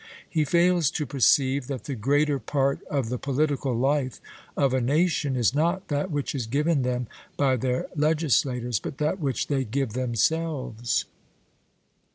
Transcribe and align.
He 0.27 0.45
fails 0.45 0.89
to 0.89 1.05
perceive 1.05 1.67
that 1.67 1.83
the 1.83 1.93
greater 1.93 2.39
part 2.39 2.81
of 2.87 3.09
the 3.09 3.19
political 3.19 3.75
life 3.77 4.19
of 4.57 4.73
a 4.73 4.81
nation 4.81 5.35
is 5.35 5.53
not 5.53 5.89
that 5.89 6.09
which 6.09 6.33
is 6.33 6.47
given 6.47 6.81
them 6.81 7.05
by 7.37 7.55
their 7.55 7.85
legislators, 7.95 8.79
but 8.79 8.97
that 8.97 9.19
which 9.19 9.45
they 9.45 9.63
give 9.63 9.93
themselves. 9.93 11.05